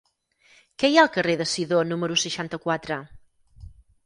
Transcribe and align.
Què 0.83 0.87
hi 0.93 0.97
ha 0.97 1.03
al 1.07 1.11
carrer 1.17 1.35
de 1.41 1.47
Sidó 1.51 1.83
número 1.91 2.19
seixanta-quatre? 2.23 2.99